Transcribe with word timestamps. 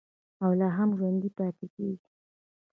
او 0.43 0.49
لا 0.59 0.69
هم 0.77 0.89
ژوندی 0.97 1.29
پاتې 1.37 1.65
کیږي. 1.75 2.07